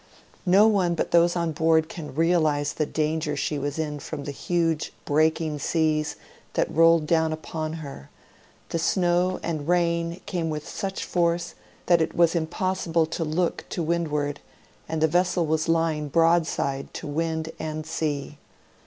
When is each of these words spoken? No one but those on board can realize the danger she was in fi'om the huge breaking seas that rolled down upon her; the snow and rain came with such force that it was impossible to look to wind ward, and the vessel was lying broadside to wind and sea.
No 0.47 0.65
one 0.67 0.95
but 0.95 1.11
those 1.11 1.35
on 1.35 1.51
board 1.51 1.87
can 1.87 2.15
realize 2.15 2.73
the 2.73 2.87
danger 2.87 3.35
she 3.37 3.59
was 3.59 3.77
in 3.77 3.99
fi'om 3.99 4.23
the 4.25 4.31
huge 4.31 4.91
breaking 5.05 5.59
seas 5.59 6.15
that 6.53 6.73
rolled 6.75 7.05
down 7.05 7.31
upon 7.31 7.73
her; 7.85 8.09
the 8.69 8.79
snow 8.79 9.39
and 9.43 9.67
rain 9.67 10.19
came 10.25 10.49
with 10.49 10.67
such 10.67 11.05
force 11.05 11.53
that 11.85 12.01
it 12.01 12.15
was 12.15 12.33
impossible 12.33 13.05
to 13.05 13.23
look 13.23 13.63
to 13.69 13.83
wind 13.83 14.07
ward, 14.07 14.39
and 14.89 15.01
the 15.01 15.07
vessel 15.07 15.45
was 15.45 15.69
lying 15.69 16.07
broadside 16.07 16.91
to 16.95 17.05
wind 17.05 17.51
and 17.59 17.85
sea. 17.85 18.39